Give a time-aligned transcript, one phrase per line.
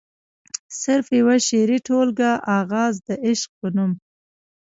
[0.81, 3.91] صرف يوه شعري ټولګه “اغاز َد عشق” پۀ نوم